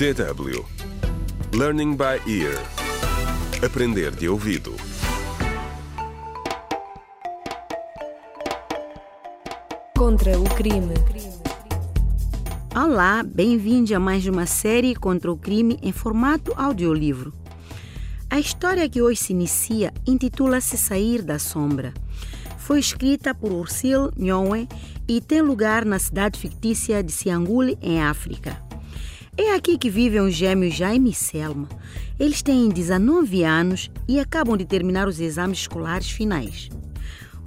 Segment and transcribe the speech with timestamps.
[0.00, 0.64] DW
[1.52, 2.58] Learning by Ear
[3.62, 4.74] Aprender de ouvido
[9.94, 10.94] Contra o crime.
[12.74, 17.34] Olá, bem-vindo a mais uma série contra o crime em formato audiolivro.
[18.30, 21.92] A história que hoje se inicia intitula-se Sair da Sombra.
[22.56, 24.66] Foi escrita por Ursil Nhoe
[25.06, 28.69] e tem lugar na cidade fictícia de Sianguli, em África.
[29.42, 31.66] É aqui que vivem os gêmeos Jaime e Selma.
[32.18, 36.68] Eles têm 19 anos e acabam de terminar os exames escolares finais.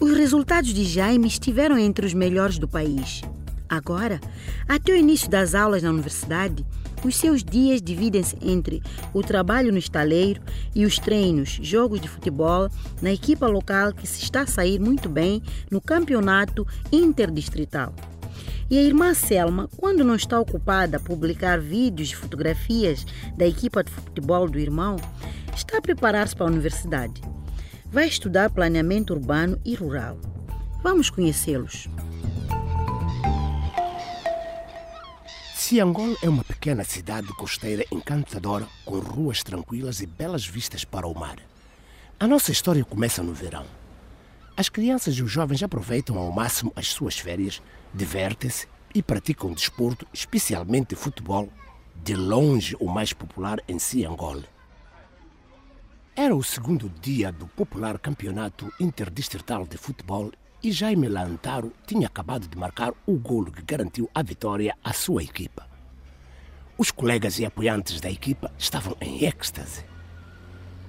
[0.00, 3.20] Os resultados de Jaime estiveram entre os melhores do país.
[3.68, 4.18] Agora,
[4.66, 6.64] até o início das aulas na universidade,
[7.04, 8.82] os seus dias dividem-se entre
[9.12, 10.40] o trabalho no estaleiro
[10.74, 12.70] e os treinos, jogos de futebol
[13.02, 17.94] na equipa local que se está a sair muito bem no campeonato interdistrital.
[18.72, 23.04] E a irmã Selma, quando não está ocupada a publicar vídeos e fotografias
[23.36, 24.96] da equipa de futebol do irmão,
[25.54, 27.20] está a preparar-se para a universidade.
[27.90, 30.18] Vai estudar planeamento urbano e rural.
[30.82, 31.86] Vamos conhecê-los.
[35.54, 41.12] Siangol é uma pequena cidade costeira encantadora com ruas tranquilas e belas vistas para o
[41.12, 41.36] mar.
[42.18, 43.81] A nossa história começa no verão.
[44.56, 50.06] As crianças e os jovens aproveitam ao máximo as suas férias, divertem-se e praticam desporto,
[50.12, 51.48] especialmente futebol,
[52.04, 54.42] de longe o mais popular em Siangol.
[56.14, 60.30] Era o segundo dia do popular campeonato interdistrital de futebol
[60.62, 65.22] e Jaime Lantaro tinha acabado de marcar o golo que garantiu a vitória à sua
[65.22, 65.66] equipa.
[66.76, 69.91] Os colegas e apoiantes da equipa estavam em êxtase.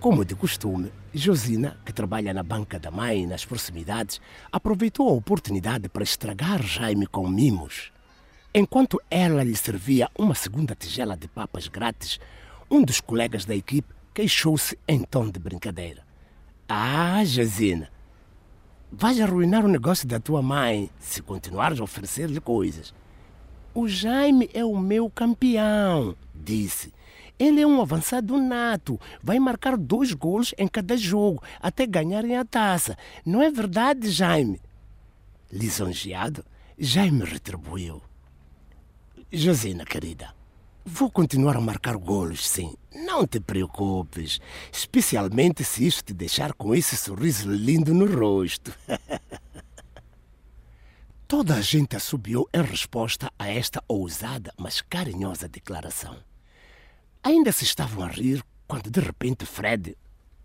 [0.00, 4.18] Como de costume, Josina, que trabalha na banca da mãe nas proximidades,
[4.50, 7.92] aproveitou a oportunidade para estragar Jaime com mimos.
[8.54, 12.18] Enquanto ela lhe servia uma segunda tigela de papas grátis,
[12.70, 16.02] um dos colegas da equipe queixou-se em tom de brincadeira.
[16.66, 17.90] Ah, Josina,
[18.90, 22.94] vais arruinar o negócio da tua mãe se continuares a oferecer-lhe coisas.
[23.74, 26.90] O Jaime é o meu campeão, disse.
[27.40, 29.00] Ele é um avançado nato.
[29.22, 32.98] Vai marcar dois gols em cada jogo até ganharem a taça.
[33.24, 34.60] Não é verdade, Jaime?
[35.50, 36.44] Lisonjeado,
[36.78, 38.02] Jaime retribuiu.
[39.32, 40.34] Josina, querida,
[40.84, 42.74] vou continuar a marcar golos, sim.
[42.94, 44.38] Não te preocupes,
[44.70, 48.70] especialmente se isto te deixar com esse sorriso lindo no rosto.
[51.26, 56.29] Toda a gente assobiou em resposta a esta ousada, mas carinhosa declaração.
[57.22, 59.94] Ainda se estavam a rir quando de repente Fred,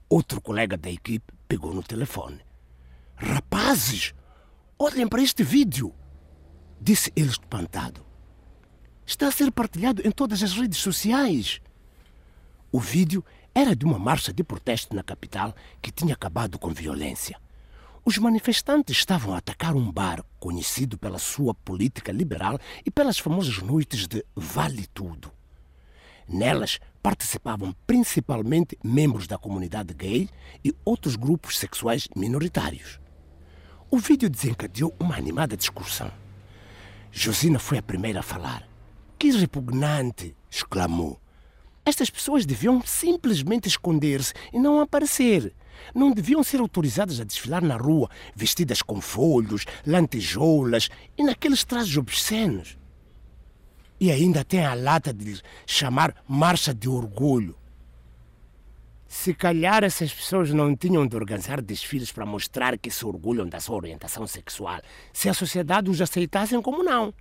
[0.09, 2.41] outro colega da equipe, pegou no telefone.
[3.15, 4.13] Rapazes,
[4.77, 5.95] olhem para este vídeo,
[6.81, 8.05] disse ele espantado.
[9.05, 11.61] Está a ser partilhado em todas as redes sociais.
[12.71, 17.39] O vídeo era de uma marcha de protesto na capital que tinha acabado com violência.
[18.03, 23.59] Os manifestantes estavam a atacar um bar conhecido pela sua política liberal e pelas famosas
[23.59, 25.34] noites de Vale Tudo.
[26.27, 30.27] Nelas participavam principalmente membros da comunidade gay
[30.63, 32.99] e outros grupos sexuais minoritários.
[33.91, 36.11] O vídeo desencadeou uma animada discussão.
[37.11, 38.67] Josina foi a primeira a falar.
[39.17, 40.35] Que repugnante!
[40.49, 41.21] exclamou.
[41.85, 45.53] Estas pessoas deviam simplesmente esconder-se e não aparecer.
[45.93, 51.95] Não deviam ser autorizadas a desfilar na rua, vestidas com folhos, lantejoulas e naqueles trajes
[51.95, 52.77] obscenos.
[53.99, 57.57] E ainda tem a lata de chamar marcha de orgulho.
[59.07, 63.59] Se calhar essas pessoas não tinham de organizar desfiles para mostrar que se orgulham da
[63.59, 64.81] sua orientação sexual,
[65.13, 67.13] se a sociedade os aceitassem como não.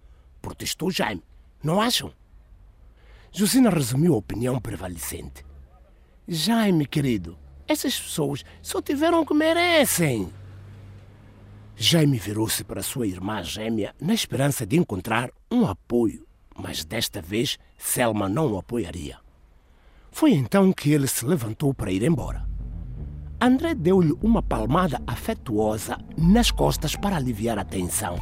[0.42, 1.22] Protestou Jaime.
[1.62, 2.12] Não acham?
[3.30, 5.44] Josina resumiu a opinião prevalecente.
[6.26, 10.32] Jaime, querido, essas pessoas só tiveram o que merecem.
[11.76, 17.58] Jaime virou-se para sua irmã gêmea na esperança de encontrar um apoio, mas desta vez
[17.76, 19.18] Selma não o apoiaria.
[20.10, 22.46] Foi então que ele se levantou para ir embora.
[23.40, 28.16] André deu-lhe uma palmada afetuosa nas costas para aliviar a tensão.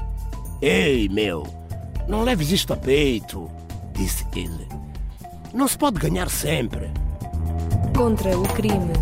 [0.60, 1.44] Ei, meu,
[2.08, 3.50] não leves isto a peito,
[3.92, 4.66] disse ele.
[5.52, 6.90] Não se pode ganhar sempre.
[7.94, 8.92] Contra o crime.